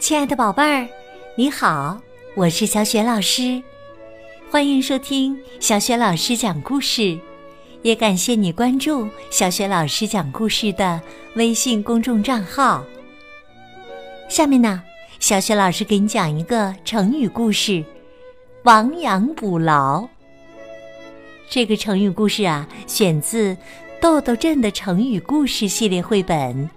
[0.00, 0.88] 亲爱的宝贝儿，
[1.36, 2.00] 你好，
[2.34, 3.62] 我是小雪老师，
[4.50, 7.16] 欢迎收听小雪老师讲故事，
[7.82, 11.00] 也感谢你关注小雪老师讲故事的
[11.36, 12.84] 微信公众账号。
[14.28, 14.82] 下面呢，
[15.20, 17.84] 小雪老师给你讲一个成语故事
[18.64, 20.08] “亡羊补牢”。
[21.48, 23.54] 这个成语故事啊，选自
[24.00, 26.70] 《豆豆镇的成语故事》系列绘本。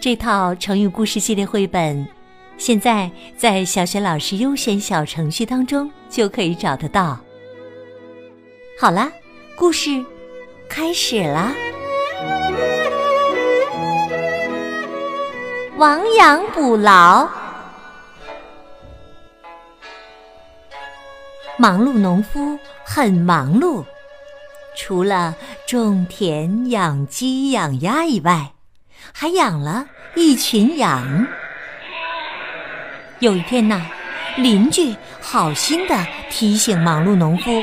[0.00, 2.06] 这套成语故事系列绘本，
[2.56, 7.18] 现在在小学老师优选小程序当中就可以找得到。
[8.78, 9.10] 好啦，
[9.56, 10.04] 故事
[10.68, 11.52] 开始啦！
[15.76, 17.28] 亡羊补牢，
[21.58, 23.82] 忙碌农夫很忙碌，
[24.76, 25.34] 除了
[25.66, 28.50] 种田、养鸡、养鸭以外。
[29.12, 31.26] 还养了一群羊。
[33.20, 33.86] 有一天呐，
[34.36, 37.62] 邻居好心的提醒忙碌农夫：“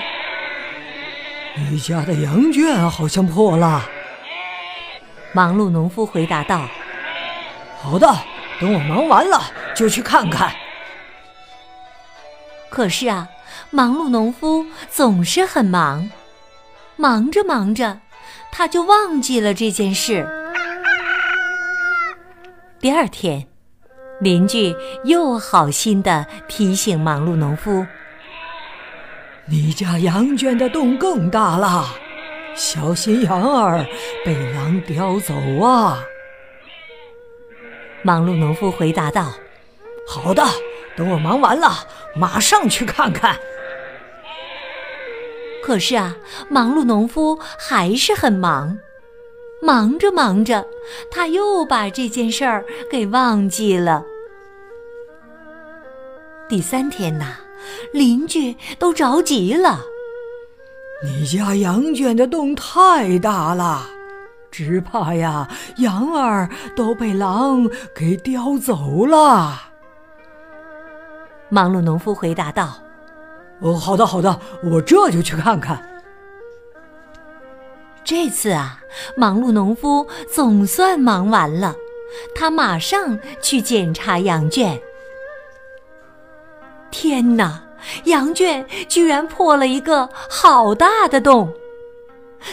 [1.58, 3.84] 你家的羊圈好像破了。”
[5.34, 6.66] 忙碌农夫回答道
[7.82, 8.08] ：“好的，
[8.60, 9.42] 等我忙完了
[9.76, 10.54] 就去看看。”
[12.70, 13.28] 可是啊，
[13.72, 16.10] 忙碌农夫总是很忙，
[16.98, 18.00] 忙着忙着，
[18.52, 20.28] 他就忘记了这件事。
[22.80, 23.48] 第二天，
[24.20, 27.86] 邻居又好心的提醒忙碌农夫
[29.46, 31.86] ：“你家羊圈的洞更大了，
[32.56, 33.86] 小心羊儿
[34.26, 35.34] 被狼叼走
[35.64, 36.04] 啊！”
[38.04, 39.32] 忙碌农夫回答道
[40.08, 40.44] ：“好的，
[40.96, 43.40] 等我忙完了，马上去看看。”
[45.72, 46.18] 可是啊，
[46.50, 48.78] 忙碌农夫还是很忙。
[49.62, 50.68] 忙着忙着，
[51.10, 54.04] 他又把这件事儿给忘记了。
[56.50, 57.38] 第三天呐，
[57.94, 59.80] 邻居都着急了
[61.06, 63.88] ：“你家羊圈的洞太大了，
[64.52, 67.66] 只怕呀，羊儿都被狼
[67.96, 69.72] 给叼走了。”
[71.48, 72.74] 忙碌农夫回答道
[73.62, 75.88] ：“哦，好的，好的，我这就去看看。”
[78.04, 78.82] 这次啊，
[79.16, 81.76] 忙碌农夫总算忙完了，
[82.36, 84.82] 他马上去检查羊圈。
[86.90, 87.64] 天哪，
[88.06, 91.54] 羊圈居然破了一个好大的洞！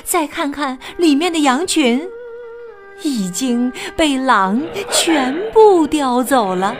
[0.04, 2.06] 再看看里面的羊群，
[3.02, 6.76] 已经被狼全部叼走了，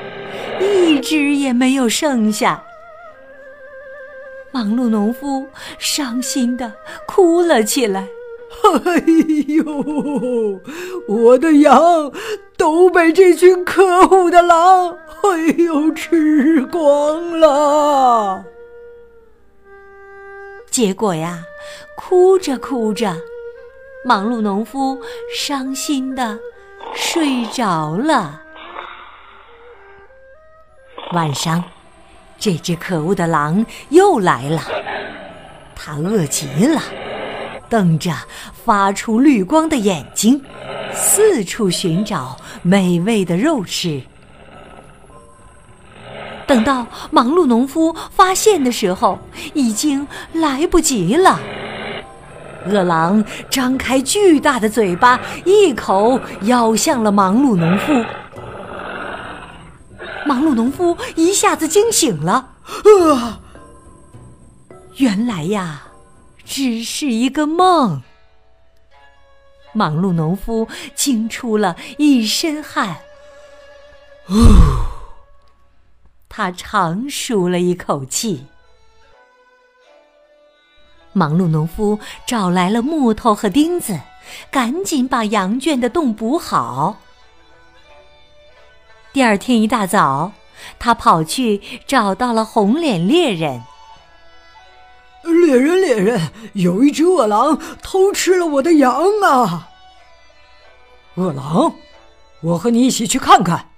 [0.60, 2.62] 一只也没有剩下。
[4.58, 5.46] 忙碌农夫
[5.78, 6.72] 伤心的
[7.06, 8.08] 哭了起来。
[8.64, 9.04] 哎
[9.46, 10.60] 呦，
[11.06, 12.10] 我的羊
[12.56, 18.44] 都被这群可恶的狼，哎呦，吃光了。
[20.68, 21.38] 结果呀，
[21.96, 23.14] 哭着哭着，
[24.04, 24.98] 忙碌农夫
[25.32, 26.36] 伤心的
[26.96, 28.42] 睡着了。
[31.12, 31.62] 晚上，
[32.38, 34.62] 这只可恶的狼又来了，
[35.74, 36.80] 它饿极了。
[37.68, 38.12] 瞪着
[38.64, 40.40] 发出绿光的眼睛，
[40.94, 44.00] 四处寻找美味的肉吃。
[46.46, 49.18] 等到忙碌农夫发现的时候，
[49.52, 51.38] 已经来不及了。
[52.66, 57.92] 饿狼张开巨大的嘴巴，一口咬向了忙碌农夫。
[60.28, 62.50] 忙碌农夫一下子惊醒了，
[63.14, 63.40] 啊！
[64.96, 65.84] 原来呀。
[66.44, 68.02] 只是一个梦。
[69.74, 72.96] 忙碌农夫惊出了一身汗，
[76.26, 78.46] 他长舒了一口气。
[81.12, 84.00] 忙碌农夫找来了木头和钉子，
[84.50, 86.96] 赶紧把羊圈的洞补好。
[89.12, 90.32] 第二天一大早，
[90.78, 93.62] 他跑去找到了红脸猎人。
[95.22, 99.70] 猎人，猎人，有一只饿狼偷吃了我的羊啊！
[101.16, 101.74] 饿狼，
[102.42, 103.70] 我和你一起去看看。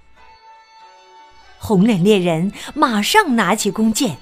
[1.58, 4.18] 红脸猎人马上拿起弓箭，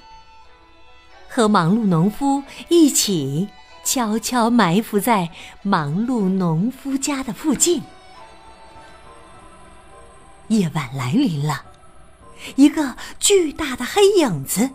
[1.27, 3.49] 和忙碌农夫一起
[3.83, 5.29] 悄悄埋伏在
[5.61, 7.81] 忙碌农夫家的附近。
[10.49, 11.63] 夜晚来临了，
[12.55, 14.69] 一个巨大的黑影子。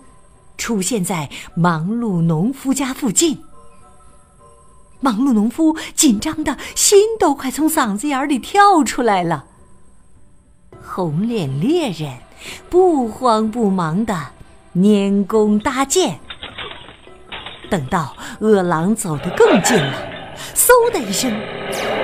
[0.56, 3.42] 出现在忙碌农夫家附近，
[5.00, 9.46] 忙碌农夫紧张的心都快从嗓子眼里跳出来了。
[10.80, 12.18] 红脸猎人
[12.70, 14.16] 不慌不忙的
[14.76, 16.20] 拈弓搭箭，
[17.68, 20.06] 等到饿狼走得更近了，
[20.54, 21.32] 嗖的一声，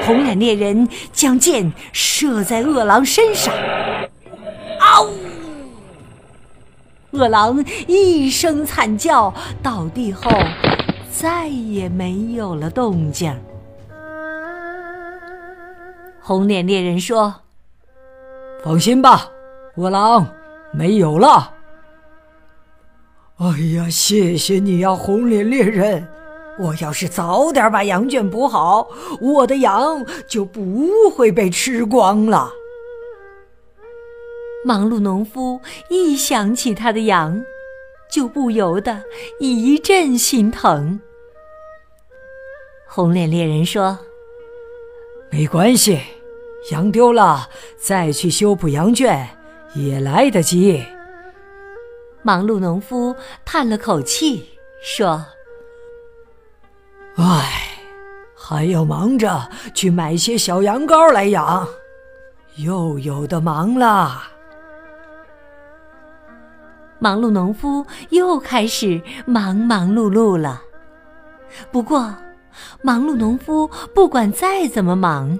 [0.06, 3.54] 红脸猎人将箭射在饿狼身上。
[4.80, 5.06] 嗷！
[7.12, 10.30] 饿狼一声惨叫，倒地后
[11.10, 13.36] 再也没有了动静。
[16.22, 17.34] 红脸猎人说
[18.62, 19.28] ：“放心吧，
[19.74, 20.24] 饿狼
[20.72, 21.52] 没有了。”
[23.38, 26.06] 哎呀，谢谢你呀，红脸猎人！
[26.60, 28.88] 我要是早点把羊圈补好，
[29.20, 32.52] 我的羊就不会被吃光了。
[34.62, 35.58] 忙碌农夫
[35.88, 37.42] 一想起他的羊，
[38.12, 39.02] 就不由得
[39.38, 41.00] 一阵心疼。
[42.86, 43.98] 红脸猎人说
[45.32, 45.98] ：“没关系，
[46.72, 47.48] 羊丢了
[47.78, 49.26] 再去修补羊圈
[49.74, 50.84] 也来得及。”
[52.22, 53.16] 忙碌农夫
[53.46, 54.46] 叹了口气
[54.82, 55.24] 说
[57.16, 57.68] ：“唉，
[58.34, 61.66] 还要忙着去买些小羊羔来养，
[62.56, 64.24] 又有的忙了。”
[67.02, 70.62] 忙碌农夫又开始忙忙碌碌了。
[71.72, 72.14] 不过，
[72.82, 75.38] 忙碌农夫不管再怎么忙，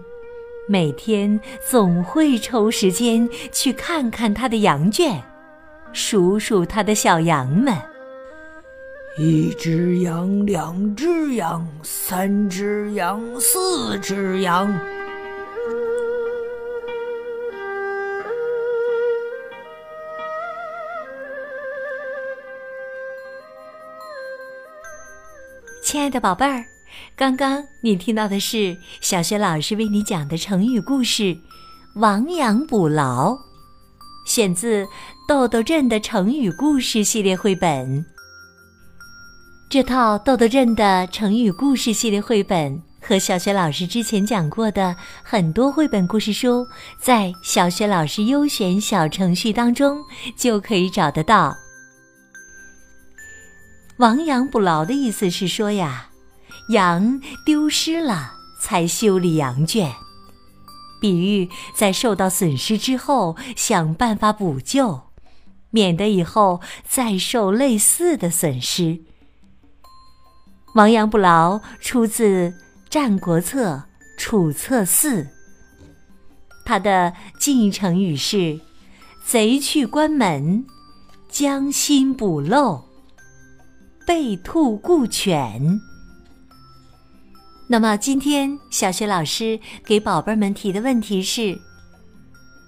[0.69, 5.23] 每天总会抽时间去看看他的羊圈，
[5.93, 7.77] 数数他的小羊们。
[9.19, 14.73] 一只羊，两只羊，三只羊，四只羊。
[25.83, 26.65] 亲爱的宝贝儿，
[27.17, 31.23] 刚刚你听到的是小学老师为你讲的成语故事
[31.97, 33.33] 《亡羊补牢》，
[34.25, 34.85] 选自
[35.29, 38.07] 《豆豆镇的成语故事》系列绘本。
[39.71, 46.67] 这套豆豆镇的成语故事系列绘本和小学老师之前讲过的很多绘本故事书，
[47.01, 50.03] 在小学老师优选小程序当中
[50.37, 51.57] 就可以找得到。
[53.99, 56.09] 亡羊补牢的意思是说呀，
[56.71, 59.95] 羊丢失了才修理羊圈，
[61.01, 65.03] 比喻在受到损失之后想办法补救，
[65.71, 69.03] 免得以后再受类似的损失。
[70.75, 72.49] 亡羊补牢出自
[72.89, 73.75] 《战国策·
[74.17, 75.23] 楚策四》，
[76.65, 78.61] 它的近义成语是
[79.27, 80.65] “贼去关门，
[81.29, 82.85] 将心补漏”。
[84.07, 85.81] 被兔顾犬。
[87.69, 91.57] 那么，今天小学老师给宝贝们提的问题是：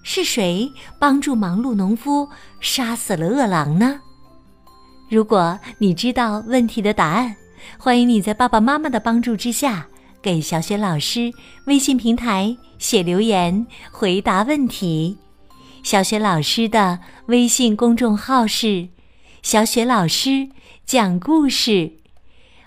[0.04, 0.70] 是谁
[1.00, 2.28] 帮助忙碌农夫
[2.60, 4.00] 杀死了饿狼呢？
[5.10, 7.34] 如果你知道问题的答案，
[7.78, 9.86] 欢迎你在爸爸妈妈的帮助之下，
[10.20, 11.32] 给小雪老师
[11.66, 15.18] 微信平台写留言回答问题。
[15.82, 18.88] 小雪老师的微信公众号是
[19.42, 20.48] “小雪老师”。
[20.84, 21.92] 讲故事，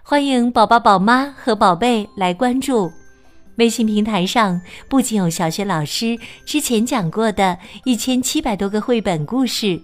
[0.02, 2.92] 欢迎宝宝、宝妈和宝贝来关注。
[3.58, 9.80] 微信平台上不仅有小学老师之前讲过的一千七百多个绘本故事，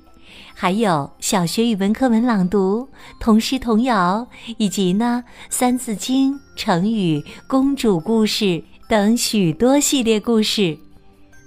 [0.54, 2.88] 还有小学语文课文朗读、
[3.20, 10.78] 童诗童谣，以及呢《三字经》、成语、公主故事等许多系列故事。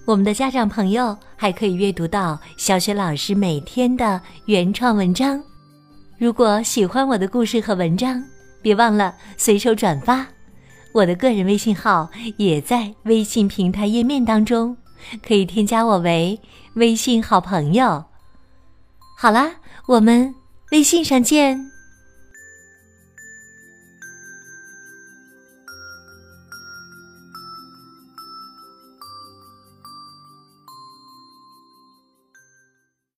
[0.06, 5.42] 我们的家长朋友还可以阅读到小学老师每天的原创文章。
[6.18, 8.22] 如果喜欢我的故事和文章，
[8.60, 10.26] 别忘了随手转发。
[10.92, 14.76] 我的个人微信号也在微信平台页面当中，
[15.26, 16.38] 可以添加我为
[16.74, 18.04] 微信好朋友。
[19.16, 19.56] 好啦，
[19.86, 20.34] 我们
[20.72, 21.73] 微信上见。